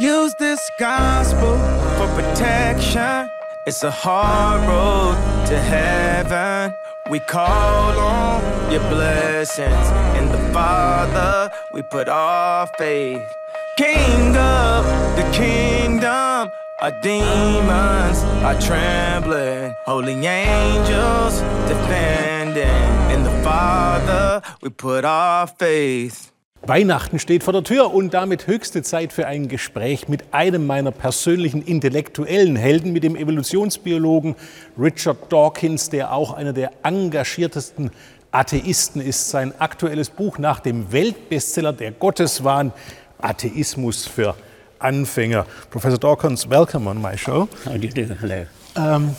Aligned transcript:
Use 0.00 0.32
this 0.38 0.70
gospel 0.78 1.58
for 1.98 2.08
protection. 2.14 3.28
It's 3.66 3.82
a 3.82 3.90
hard 3.90 4.62
road 4.66 5.14
to 5.48 5.58
heaven. 5.58 6.74
We 7.10 7.20
call 7.20 7.98
on 7.98 8.72
your 8.72 8.80
blessings. 8.88 9.86
In 10.16 10.32
the 10.32 10.38
Father, 10.54 11.52
we 11.74 11.82
put 11.82 12.08
our 12.08 12.66
faith. 12.78 13.22
King 13.76 14.34
of 14.38 14.86
the 15.16 15.30
kingdom, 15.34 16.50
our 16.80 17.00
demons 17.02 18.20
are 18.42 18.58
trembling. 18.58 19.74
Holy 19.84 20.14
angels 20.24 21.40
defending. 21.68 23.12
In 23.14 23.22
the 23.22 23.42
Father, 23.44 24.40
we 24.62 24.70
put 24.70 25.04
our 25.04 25.46
faith. 25.46 26.32
Weihnachten 26.62 27.18
steht 27.18 27.42
vor 27.42 27.54
der 27.54 27.64
Tür 27.64 27.92
und 27.94 28.12
damit 28.12 28.46
höchste 28.46 28.82
Zeit 28.82 29.14
für 29.14 29.26
ein 29.26 29.48
Gespräch 29.48 30.08
mit 30.08 30.34
einem 30.34 30.66
meiner 30.66 30.90
persönlichen 30.90 31.62
intellektuellen 31.62 32.54
Helden, 32.54 32.92
mit 32.92 33.02
dem 33.02 33.16
Evolutionsbiologen 33.16 34.36
Richard 34.78 35.32
Dawkins, 35.32 35.88
der 35.88 36.12
auch 36.12 36.34
einer 36.34 36.52
der 36.52 36.72
engagiertesten 36.82 37.90
Atheisten 38.30 39.00
ist. 39.00 39.30
Sein 39.30 39.58
aktuelles 39.58 40.10
Buch 40.10 40.36
nach 40.36 40.60
dem 40.60 40.92
Weltbestseller 40.92 41.72
Der 41.72 41.92
Gotteswahn, 41.92 42.72
Atheismus 43.18 44.06
für 44.06 44.34
Anfänger. 44.78 45.46
Professor 45.70 45.98
Dawkins, 45.98 46.48
welcome 46.48 46.88
on 46.88 47.00
my 47.00 47.16
show. 47.16 47.48
How 47.64 47.72
do 47.72 47.86
you 47.86 47.88
do? 47.88 48.14
Hello. 48.20 48.44
Um, 48.76 49.16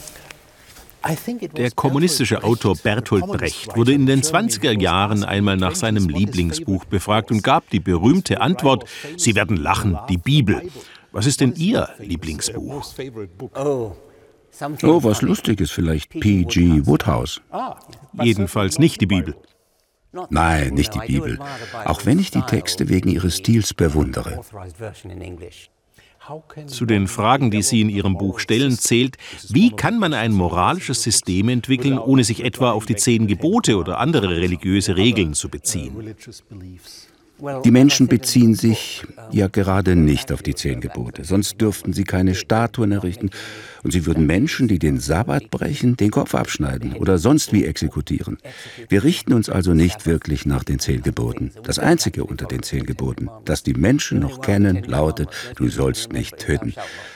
der 1.58 1.72
kommunistische 1.72 2.44
Autor 2.44 2.76
Bertolt 2.76 3.26
Brecht 3.26 3.76
wurde 3.76 3.94
in 3.94 4.06
den 4.06 4.22
20er 4.22 4.80
Jahren 4.80 5.24
einmal 5.24 5.58
nach 5.58 5.76
seinem 5.76 6.08
Lieblingsbuch 6.10 6.86
befragt 6.86 7.32
und 7.32 7.44
gab 7.44 7.70
die 7.70 7.80
berühmte 7.80 8.42
Antwort, 8.42 8.86
Sie 9.18 9.36
werden 9.36 9.58
lachen, 9.58 9.98
die 10.10 10.18
Bibel. 10.18 10.62
Was 11.12 11.26
ist 11.26 11.42
denn 11.42 11.54
Ihr 11.56 11.90
Lieblingsbuch? 12.00 12.94
Oh, 14.84 15.04
was 15.04 15.22
Lustiges 15.22 15.72
vielleicht. 15.72 16.10
P.G. 16.10 16.86
Woodhouse. 16.86 17.42
Jedenfalls 18.22 18.80
nicht 18.80 19.02
die 19.02 19.08
Bibel. 19.08 19.36
Nein, 20.30 20.74
nicht 20.74 20.94
die 20.94 21.00
Bibel. 21.00 21.40
Auch 21.86 22.06
wenn 22.06 22.20
ich 22.20 22.32
die 22.32 22.42
Texte 22.42 22.90
wegen 22.90 23.10
ihres 23.10 23.38
Stils 23.38 23.74
bewundere. 23.74 24.42
Zu 26.68 26.86
den 26.86 27.08
Fragen, 27.08 27.50
die 27.50 27.64
Sie 27.64 27.82
in 27.82 27.90
Ihrem 27.90 28.18
Buch 28.18 28.40
stellen, 28.40 28.78
zählt, 28.78 29.18
wie 29.50 29.72
kann 29.72 29.98
man 29.98 30.14
ein 30.14 30.32
moralisches 30.32 31.02
System 31.02 31.50
entwickeln, 31.50 31.98
ohne 31.98 32.24
sich 32.24 32.44
etwa 32.44 32.72
auf 32.72 32.86
die 32.86 32.96
zehn 32.96 33.28
Gebote 33.28 33.76
oder 33.78 34.00
andere 34.00 34.30
religiöse 34.30 34.96
Regeln 34.96 35.34
zu 35.34 35.50
beziehen? 35.50 36.16
Die 37.66 37.72
Menschen 37.72 38.08
beziehen 38.08 38.54
sich 38.54 39.04
ja 39.32 39.48
gerade 39.48 39.96
nicht 39.96 40.32
auf 40.32 40.42
die 40.42 40.56
zehn 40.56 40.82
Gebote, 40.82 41.24
sonst 41.24 41.60
dürften 41.60 41.94
sie 41.94 42.04
keine 42.04 42.36
Statuen 42.36 42.92
errichten 42.92 43.30
und 43.84 43.92
sie 43.92 44.06
würden 44.06 44.26
Menschen, 44.26 44.68
die 44.68 44.80
den 44.80 45.00
Sabbat 45.00 45.50
brechen, 45.50 45.98
den 45.98 46.12
Kopf 46.12 46.36
abschneiden 46.36 46.94
oder 46.94 47.18
sonst 47.18 47.54
wie 47.54 47.66
exekutieren. 47.66 48.38
Wir 48.90 49.04
richten 49.04 49.34
uns 49.34 49.50
also 49.50 49.74
nicht 49.74 50.06
wirklich 50.06 50.46
nach 50.46 50.64
den 50.64 50.80
zehn 50.80 51.02
Geboten. 51.02 51.52
Das 51.64 51.80
einzige 51.80 52.24
unter 52.24 52.46
den 52.46 52.64
zehn 52.64 52.86
Geboten, 52.86 53.30
das 53.46 53.64
die 53.64 53.74
Menschen 53.74 54.20
noch 54.20 54.42
kennen, 54.42 54.84
lautet, 54.84 55.30
du 55.56 55.70
sollst 55.70 56.14
nicht 56.14 56.38
töten. 56.38 56.74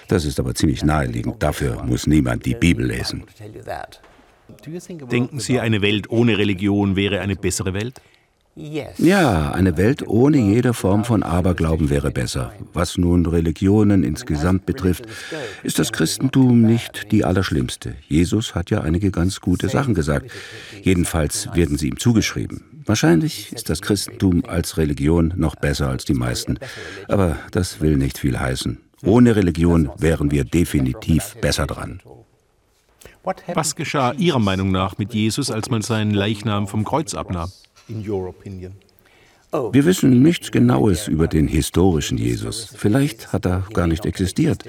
Das 0.07 0.25
ist 0.25 0.39
aber 0.39 0.55
ziemlich 0.55 0.83
naheliegend, 0.83 1.41
dafür 1.41 1.83
muss 1.83 2.07
niemand 2.07 2.45
die 2.45 2.55
Bibel 2.55 2.85
lesen. 2.85 3.23
Denken 5.11 5.39
Sie, 5.39 5.59
eine 5.59 5.81
Welt 5.81 6.09
ohne 6.09 6.37
Religion 6.37 6.95
wäre 6.95 7.19
eine 7.21 7.35
bessere 7.35 7.73
Welt? 7.73 7.99
Ja, 8.57 9.51
eine 9.51 9.75
Welt 9.75 10.07
ohne 10.07 10.37
jede 10.37 10.73
Form 10.73 11.03
von 11.03 11.23
Aberglauben 11.23 11.89
wäre 11.89 12.09
besser. 12.09 12.53
Was 12.71 12.97
nun 12.97 13.25
Religionen 13.25 14.05
insgesamt 14.05 14.65
betrifft, 14.65 15.05
ist 15.63 15.77
das 15.77 15.91
Christentum 15.91 16.61
nicht 16.61 17.11
die 17.11 17.25
allerschlimmste. 17.25 17.95
Jesus 18.07 18.55
hat 18.55 18.69
ja 18.69 18.79
einige 18.79 19.11
ganz 19.11 19.41
gute 19.41 19.67
Sachen 19.67 19.93
gesagt. 19.93 20.31
Jedenfalls 20.81 21.49
werden 21.53 21.77
sie 21.77 21.89
ihm 21.89 21.99
zugeschrieben. 21.99 22.63
Wahrscheinlich 22.85 23.51
ist 23.51 23.69
das 23.69 23.81
Christentum 23.81 24.45
als 24.45 24.77
Religion 24.77 25.33
noch 25.35 25.55
besser 25.55 25.89
als 25.89 26.05
die 26.05 26.13
meisten. 26.13 26.57
Aber 27.09 27.37
das 27.51 27.81
will 27.81 27.97
nicht 27.97 28.17
viel 28.17 28.39
heißen. 28.39 28.79
Ohne 29.03 29.35
Religion 29.35 29.89
wären 29.97 30.31
wir 30.31 30.45
definitiv 30.45 31.35
besser 31.41 31.67
dran. 31.67 31.99
Was 33.53 33.75
geschah 33.75 34.13
Ihrer 34.13 34.39
Meinung 34.39 34.71
nach 34.71 34.97
mit 34.97 35.13
Jesus, 35.13 35.51
als 35.51 35.69
man 35.69 35.81
seinen 35.81 36.11
Leichnam 36.11 36.67
vom 36.67 36.85
Kreuz 36.85 37.15
abnahm? 37.15 37.51
Wir 39.71 39.85
wissen 39.85 40.21
nichts 40.21 40.51
Genaues 40.51 41.07
über 41.07 41.27
den 41.27 41.47
historischen 41.47 42.17
Jesus. 42.17 42.73
Vielleicht 42.75 43.31
hat 43.31 43.45
er 43.45 43.65
gar 43.73 43.87
nicht 43.87 44.05
existiert. 44.05 44.63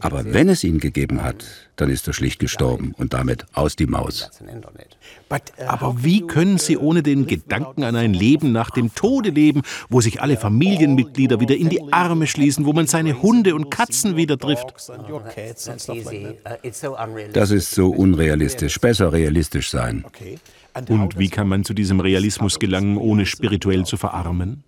Aber 0.00 0.24
wenn 0.32 0.48
es 0.48 0.64
ihn 0.64 0.78
gegeben 0.78 1.22
hat, 1.22 1.44
dann 1.76 1.90
ist 1.90 2.08
er 2.08 2.12
schlicht 2.12 2.40
gestorben 2.40 2.92
und 2.96 3.14
damit 3.14 3.46
aus 3.52 3.76
die 3.76 3.86
Maus. 3.86 4.30
Aber 5.66 6.02
wie 6.02 6.26
können 6.26 6.58
Sie 6.58 6.76
ohne 6.76 7.02
den 7.02 7.26
Gedanken 7.26 7.84
an 7.84 7.94
ein 7.94 8.14
Leben 8.14 8.52
nach 8.52 8.70
dem 8.70 8.94
Tode 8.94 9.30
leben, 9.30 9.62
wo 9.88 10.00
sich 10.00 10.20
alle 10.20 10.36
Familienmitglieder 10.36 11.38
wieder 11.38 11.56
in 11.56 11.68
die 11.68 11.92
Arme 11.92 12.26
schließen, 12.26 12.64
wo 12.66 12.72
man 12.72 12.86
seine 12.86 13.22
Hunde 13.22 13.54
und 13.54 13.70
Katzen 13.70 14.16
wieder 14.16 14.38
trifft? 14.38 14.74
Das 17.32 17.50
ist 17.50 17.70
so 17.70 17.90
unrealistisch. 17.90 18.80
Besser 18.80 19.12
realistisch 19.12 19.70
sein. 19.70 20.04
Und 20.88 21.18
wie 21.18 21.28
kann 21.28 21.48
man 21.48 21.64
zu 21.64 21.74
diesem 21.74 22.00
Realismus 22.00 22.58
gelangen, 22.58 22.96
ohne 22.96 23.26
spirituell 23.26 23.84
zu 23.84 23.96
verarmen? 23.96 24.64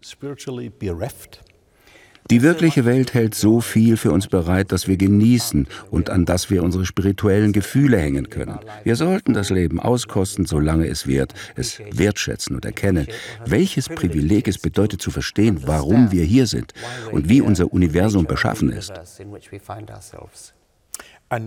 Die 2.31 2.41
wirkliche 2.41 2.87
Welt 2.87 3.13
hält 3.13 3.35
so 3.35 3.61
viel 3.61 3.99
für 3.99 4.11
uns 4.11 4.29
bereit, 4.29 4.73
dass 4.73 4.89
wir 4.89 4.97
genießen 4.97 5.69
und 5.91 6.09
an 6.09 6.25
das 6.25 6.49
wir 6.49 6.63
unsere 6.63 6.87
spirituellen 6.87 7.53
Gefühle 7.53 7.99
hängen 7.99 8.31
können. 8.31 8.59
Wir 8.83 8.97
sollten 8.97 9.35
das 9.35 9.51
Leben 9.51 9.79
auskosten, 9.79 10.47
solange 10.47 10.87
es 10.87 11.07
währt, 11.07 11.35
es 11.55 11.83
wertschätzen 11.93 12.57
und 12.57 12.65
erkennen, 12.65 13.07
welches 13.45 13.91
Privileg 13.91 14.49
es 14.49 14.57
bedeutet 14.57 15.03
zu 15.03 15.11
verstehen, 15.11 15.65
warum 15.67 16.13
wir 16.13 16.25
hier 16.25 16.47
sind 16.47 16.73
und 17.13 17.29
wie 17.29 17.43
unser 17.43 17.71
Universum 17.75 18.25
beschaffen 18.25 18.71
ist. 18.71 18.93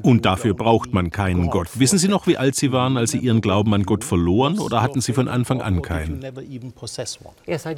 Und 0.01 0.25
dafür 0.25 0.53
braucht 0.53 0.93
man 0.93 1.09
keinen 1.11 1.49
Gott. 1.49 1.67
Wissen 1.75 1.99
Sie 1.99 2.07
noch, 2.07 2.27
wie 2.27 2.37
alt 2.37 2.55
Sie 2.55 2.71
waren, 2.71 2.97
als 2.97 3.11
Sie 3.11 3.17
Ihren 3.17 3.41
Glauben 3.41 3.73
an 3.73 3.83
Gott 3.83 4.03
verloren, 4.03 4.59
oder 4.59 4.81
hatten 4.81 5.01
Sie 5.01 5.13
von 5.13 5.27
Anfang 5.27 5.61
an 5.61 5.81
keinen? 5.81 6.25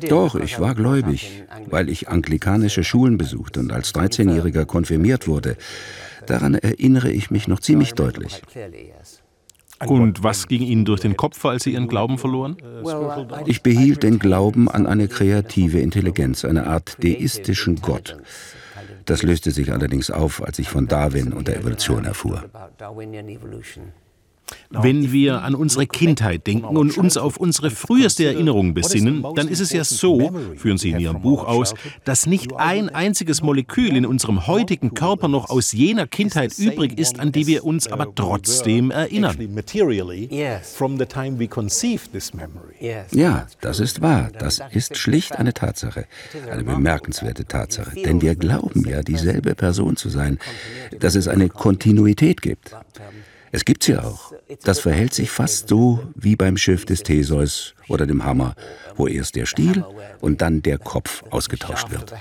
Doch, 0.07 0.35
ich 0.35 0.59
war 0.59 0.75
gläubig, 0.75 1.43
weil 1.69 1.89
ich 1.89 2.09
anglikanische 2.09 2.83
Schulen 2.83 3.17
besuchte 3.17 3.59
und 3.59 3.71
als 3.71 3.93
13-Jähriger 3.93 4.65
konfirmiert 4.65 5.27
wurde. 5.27 5.57
Daran 6.25 6.55
erinnere 6.55 7.11
ich 7.11 7.31
mich 7.31 7.47
noch 7.47 7.59
ziemlich 7.59 7.93
deutlich. 7.93 8.41
Und 9.85 10.23
was 10.23 10.47
ging 10.47 10.61
Ihnen 10.61 10.85
durch 10.85 10.99
den 10.99 11.15
Kopf, 11.15 11.43
als 11.45 11.63
Sie 11.63 11.73
Ihren 11.73 11.87
Glauben 11.87 12.17
verloren? 12.17 12.57
Ich 13.45 13.63
behielt 13.63 14.03
den 14.03 14.19
Glauben 14.19 14.69
an 14.69 14.85
eine 14.85 15.07
kreative 15.07 15.79
Intelligenz, 15.79 16.43
eine 16.43 16.67
Art 16.67 17.03
deistischen 17.03 17.77
Gott. 17.77 18.17
Das 19.09 19.23
löste 19.23 19.49
sich 19.49 19.73
allerdings 19.73 20.11
auf, 20.11 20.43
als 20.43 20.59
ich 20.59 20.69
von 20.69 20.87
Darwin 20.87 21.33
und 21.33 21.47
der 21.47 21.57
Evolution 21.57 22.05
erfuhr. 22.05 22.43
Wenn 24.69 25.11
wir 25.11 25.41
an 25.41 25.55
unsere 25.55 25.87
Kindheit 25.87 26.45
denken 26.45 26.77
und 26.77 26.97
uns 26.97 27.17
auf 27.17 27.37
unsere 27.37 27.71
früheste 27.71 28.25
Erinnerung 28.25 28.73
besinnen, 28.73 29.25
dann 29.35 29.47
ist 29.47 29.59
es 29.59 29.71
ja 29.71 29.83
so, 29.83 30.31
führen 30.57 30.77
Sie 30.77 30.91
in 30.91 30.99
Ihrem 30.99 31.21
Buch 31.21 31.43
aus, 31.45 31.73
dass 32.03 32.25
nicht 32.27 32.55
ein 32.55 32.89
einziges 32.89 33.41
Molekül 33.41 33.95
in 33.95 34.05
unserem 34.05 34.47
heutigen 34.47 34.93
Körper 34.93 35.27
noch 35.27 35.49
aus 35.49 35.71
jener 35.71 36.07
Kindheit 36.07 36.57
übrig 36.57 36.99
ist, 36.99 37.19
an 37.19 37.31
die 37.31 37.47
wir 37.47 37.65
uns 37.65 37.87
aber 37.87 38.13
trotzdem 38.13 38.91
erinnern. 38.91 39.37
Ja, 43.11 43.47
das 43.61 43.79
ist 43.79 44.01
wahr. 44.01 44.29
Das 44.37 44.61
ist 44.71 44.97
schlicht 44.97 45.35
eine 45.35 45.53
Tatsache. 45.53 46.05
Eine 46.51 46.63
bemerkenswerte 46.63 47.45
Tatsache. 47.45 48.01
Denn 48.01 48.21
wir 48.21 48.35
glauben 48.35 48.87
ja, 48.87 49.01
dieselbe 49.01 49.55
Person 49.55 49.95
zu 49.95 50.09
sein, 50.09 50.39
dass 50.99 51.15
es 51.15 51.27
eine 51.27 51.49
Kontinuität 51.49 52.41
gibt. 52.41 52.75
Es 53.51 53.65
gibt 53.65 53.83
sie 53.83 53.97
auch. 53.97 54.33
Das 54.63 54.79
verhält 54.79 55.13
sich 55.13 55.31
fast 55.31 55.69
so 55.69 55.99
wie 56.15 56.35
beim 56.35 56.57
Schiff 56.57 56.85
des 56.85 57.03
Theseus 57.03 57.73
oder 57.89 58.05
dem 58.05 58.23
Hammer, 58.23 58.55
wo 58.95 59.07
erst 59.07 59.35
der 59.35 59.45
Stiel 59.45 59.83
und 60.21 60.41
dann 60.41 60.61
der 60.61 60.77
Kopf 60.77 61.23
ausgetauscht 61.29 61.89
wird. 61.89 62.13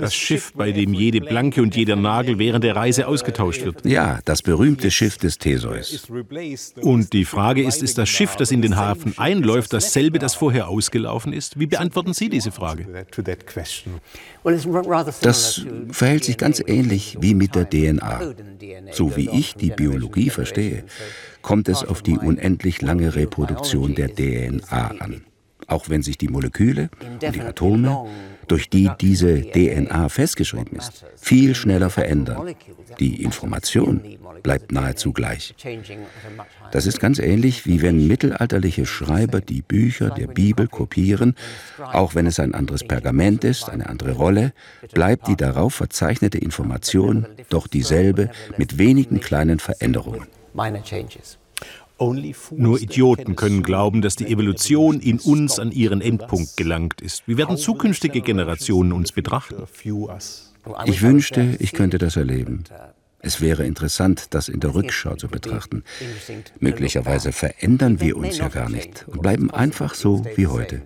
Das 0.00 0.14
Schiff, 0.14 0.52
bei 0.54 0.72
dem 0.72 0.94
jede 0.94 1.20
Planke 1.20 1.62
und 1.62 1.76
jeder 1.76 1.96
Nagel 1.96 2.38
während 2.38 2.64
der 2.64 2.76
Reise 2.76 3.06
ausgetauscht 3.06 3.64
wird. 3.64 3.84
Ja, 3.84 4.20
das 4.24 4.42
berühmte 4.42 4.90
Schiff 4.90 5.18
des 5.18 5.38
Theseus. 5.38 6.08
Und 6.80 7.12
die 7.12 7.24
Frage 7.24 7.62
ist, 7.62 7.82
ist 7.82 7.98
das 7.98 8.08
Schiff, 8.08 8.36
das 8.36 8.50
in 8.50 8.62
den 8.62 8.76
Hafen 8.76 9.18
einläuft, 9.18 9.72
dasselbe, 9.72 10.18
das 10.18 10.34
vorher 10.34 10.68
ausgelaufen 10.68 11.32
ist? 11.32 11.58
Wie 11.58 11.66
beantworten 11.66 12.14
Sie 12.14 12.28
diese 12.28 12.52
Frage? 12.52 13.06
Das 15.22 15.66
verhält 15.90 16.24
sich 16.24 16.36
ganz 16.36 16.62
ähnlich 16.66 17.16
wie 17.20 17.34
mit 17.34 17.54
der 17.54 17.68
DNA. 17.68 18.34
So 18.92 19.16
wie 19.16 19.28
ich 19.30 19.54
die 19.54 19.70
Biologie 19.70 20.30
verstehe, 20.30 20.84
kommt 21.42 21.68
es 21.68 21.84
auf 21.84 22.02
die 22.02 22.18
unendlich 22.18 22.82
lange 22.82 23.14
Reproduktion 23.14 23.94
der 23.94 24.14
DNA 24.14 24.94
an. 24.98 25.24
Auch 25.66 25.88
wenn 25.90 26.02
sich 26.02 26.16
die 26.16 26.28
Moleküle 26.28 26.88
und 27.22 27.34
die 27.34 27.40
Atome 27.40 28.06
durch 28.48 28.70
die 28.70 28.90
diese 29.00 29.42
DNA 29.42 30.08
festgeschrieben 30.08 30.78
ist, 30.78 31.04
viel 31.16 31.54
schneller 31.54 31.90
verändern. 31.90 32.54
Die 32.98 33.22
Information 33.22 34.00
bleibt 34.42 34.72
nahezu 34.72 35.12
gleich. 35.12 35.54
Das 36.72 36.86
ist 36.86 37.00
ganz 37.00 37.18
ähnlich, 37.18 37.66
wie 37.66 37.82
wenn 37.82 38.06
mittelalterliche 38.06 38.86
Schreiber 38.86 39.40
die 39.40 39.62
Bücher 39.62 40.10
der 40.10 40.26
Bibel 40.26 40.66
kopieren. 40.68 41.34
Auch 41.92 42.14
wenn 42.14 42.26
es 42.26 42.40
ein 42.40 42.54
anderes 42.54 42.84
Pergament 42.84 43.44
ist, 43.44 43.68
eine 43.68 43.88
andere 43.88 44.12
Rolle, 44.12 44.52
bleibt 44.94 45.28
die 45.28 45.36
darauf 45.36 45.74
verzeichnete 45.74 46.38
Information 46.38 47.26
doch 47.50 47.66
dieselbe 47.66 48.30
mit 48.56 48.78
wenigen 48.78 49.20
kleinen 49.20 49.58
Veränderungen. 49.58 50.26
Nur 52.56 52.80
Idioten 52.80 53.34
können 53.34 53.62
glauben, 53.62 54.02
dass 54.02 54.14
die 54.16 54.26
Evolution 54.26 55.00
in 55.00 55.18
uns 55.18 55.58
an 55.58 55.72
ihren 55.72 56.00
Endpunkt 56.00 56.56
gelangt 56.56 57.00
ist. 57.00 57.26
Wie 57.26 57.36
werden 57.36 57.56
zukünftige 57.56 58.20
Generationen 58.20 58.92
uns 58.92 59.12
betrachten? 59.12 59.64
Ich 60.84 61.02
wünschte, 61.02 61.56
ich 61.58 61.72
könnte 61.72 61.98
das 61.98 62.16
erleben. 62.16 62.64
Es 63.20 63.40
wäre 63.40 63.64
interessant, 63.64 64.26
das 64.30 64.48
in 64.48 64.60
der 64.60 64.74
Rückschau 64.74 65.16
zu 65.16 65.28
betrachten. 65.28 65.82
Möglicherweise 66.60 67.32
verändern 67.32 68.00
wir 68.00 68.16
uns 68.16 68.38
ja 68.38 68.48
gar 68.48 68.68
nicht 68.68 69.06
und 69.08 69.22
bleiben 69.22 69.50
einfach 69.50 69.94
so 69.94 70.24
wie 70.36 70.46
heute. 70.46 70.82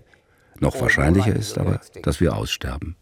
Noch 0.61 0.81
wahrscheinlicher 0.81 1.37
ist 1.37 1.59
aber, 1.59 1.81
dass 2.03 2.21
wir 2.21 2.37
aussterben. 2.37 2.97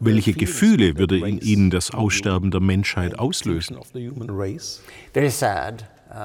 Welche 0.00 0.32
Gefühle 0.32 0.96
würde 0.96 1.18
in 1.18 1.38
Ihnen 1.38 1.70
das 1.70 1.90
Aussterben 1.90 2.50
der 2.50 2.60
Menschheit 2.60 3.18
auslösen? 3.18 3.76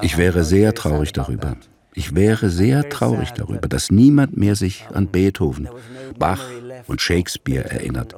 Ich 0.02 0.18
wäre 0.18 0.44
sehr 0.44 0.74
traurig 0.74 1.12
darüber. 1.14 1.58
Ich 1.94 2.16
wäre 2.16 2.50
sehr 2.50 2.90
traurig 2.90 3.32
darüber, 3.32 3.68
dass 3.68 3.90
niemand 3.90 4.38
mehr 4.38 4.56
sich 4.56 4.86
an 4.94 5.08
Beethoven, 5.08 5.68
Bach 6.18 6.44
und 6.86 7.02
Shakespeare 7.02 7.70
erinnert. 7.70 8.16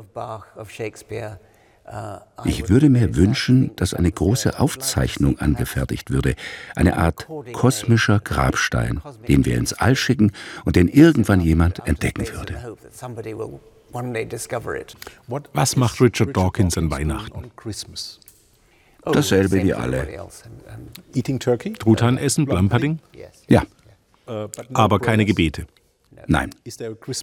Ich 2.46 2.70
würde 2.70 2.90
mir 2.90 3.16
wünschen, 3.16 3.72
dass 3.76 3.96
eine 3.96 4.12
große 4.12 4.60
Aufzeichnung 4.60 5.40
angefertigt 5.40 6.12
würde, 6.12 6.36
eine 6.76 6.98
Art 6.98 7.28
kosmischer 7.54 8.20
Grabstein, 8.20 9.02
den 9.28 9.46
wir 9.46 9.58
ins 9.58 9.74
All 9.74 9.96
schicken 9.96 10.32
und 10.66 10.76
den 10.76 10.88
irgendwann 10.88 11.42
jemand 11.42 11.88
entdecken 11.88 12.28
würde. 12.28 12.76
Was 15.54 15.76
macht 15.76 16.02
Richard 16.02 16.36
Dawkins 16.36 16.78
an 16.78 16.92
Weihnachten? 16.92 17.52
Dasselbe 19.04 19.64
wie 19.64 19.74
alle. 19.74 20.08
Truthahn 21.80 22.18
essen, 22.18 22.46
Blampadding? 22.46 23.00
Ja. 23.48 23.64
Aber 24.74 25.00
keine 25.00 25.26
Gebete. 25.26 25.66
Nein. 26.28 26.52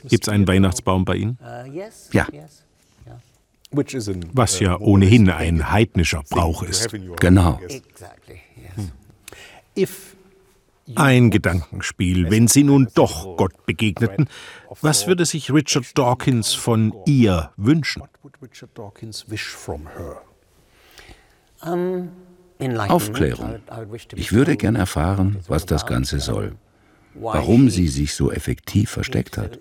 Gibt 0.09 0.23
es 0.23 0.29
einen 0.29 0.49
Weihnachtsbaum 0.49 1.05
bei 1.05 1.17
Ihnen? 1.17 1.39
Ja. 2.13 2.27
Was 4.33 4.61
ja 4.61 4.79
ohnehin 4.79 5.29
ein 5.29 5.71
heidnischer 5.71 6.23
Brauch 6.29 6.63
ist. 6.63 6.89
Genau. 7.21 7.61
Ein 10.95 11.31
Gedankenspiel, 11.31 12.31
wenn 12.31 12.47
Sie 12.47 12.63
nun 12.63 12.89
doch 12.95 13.37
Gott 13.37 13.67
begegneten, 13.67 14.29
was 14.81 15.07
würde 15.07 15.25
sich 15.25 15.53
Richard 15.53 15.99
Dawkins 15.99 16.55
von 16.55 16.95
ihr 17.07 17.51
wünschen? 17.57 18.03
Aufklärung. 22.89 23.61
Ich 24.15 24.33
würde 24.33 24.57
gern 24.57 24.77
erfahren, 24.77 25.39
was 25.49 25.67
das 25.67 25.87
Ganze 25.87 26.21
soll. 26.21 26.57
Warum 27.15 27.71
sie 27.71 27.89
sich 27.89 28.15
so 28.15 28.31
effektiv 28.31 28.91
versteckt 28.91 29.39
hat. 29.39 29.59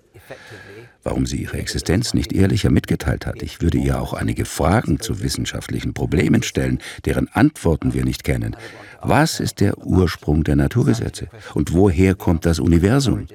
Warum 1.06 1.24
sie 1.24 1.36
ihre 1.36 1.58
Existenz 1.58 2.14
nicht 2.14 2.32
ehrlicher 2.32 2.68
mitgeteilt 2.68 3.26
hat. 3.26 3.40
Ich 3.40 3.62
würde 3.62 3.78
ihr 3.78 4.02
auch 4.02 4.12
einige 4.12 4.44
Fragen 4.44 4.98
zu 4.98 5.22
wissenschaftlichen 5.22 5.94
Problemen 5.94 6.42
stellen, 6.42 6.80
deren 7.04 7.28
Antworten 7.28 7.94
wir 7.94 8.04
nicht 8.04 8.24
kennen. 8.24 8.56
Was 9.02 9.38
ist 9.38 9.60
der 9.60 9.78
Ursprung 9.78 10.42
der 10.42 10.56
Naturgesetze? 10.56 11.28
Und 11.54 11.72
woher 11.72 12.16
kommt 12.16 12.44
das 12.44 12.58
Universum? 12.58 13.28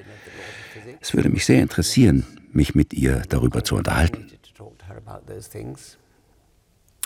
Es 1.00 1.14
würde 1.14 1.30
mich 1.30 1.46
sehr 1.46 1.62
interessieren, 1.62 2.26
mich 2.52 2.74
mit 2.74 2.92
ihr 2.92 3.22
darüber 3.30 3.64
zu 3.64 3.76
unterhalten. 3.76 4.26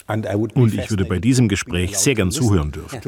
Und 0.08 0.74
ich 0.74 0.90
würde 0.90 1.04
bei 1.04 1.20
diesem 1.20 1.46
Gespräch 1.46 1.96
sehr 1.96 2.16
gern 2.16 2.32
zuhören 2.32 2.72
dürfen. 2.72 3.00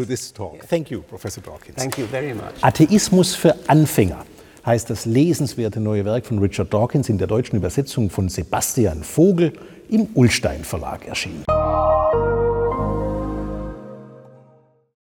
Atheismus 2.61 3.35
für 3.35 3.57
Anfänger 3.67 4.25
heißt 4.65 4.91
das 4.91 5.05
lesenswerte 5.05 5.81
neue 5.81 6.05
Werk 6.05 6.27
von 6.27 6.39
Richard 6.39 6.73
Dawkins 6.73 7.09
in 7.09 7.19
der 7.19 7.27
deutschen 7.27 7.57
Übersetzung 7.57 8.11
von 8.11 8.29
Sebastian 8.29 9.03
Vogel 9.03 9.53
im 9.89 10.09
Ullstein 10.15 10.65
Verlag 10.65 11.07
erschienen. 11.07 11.45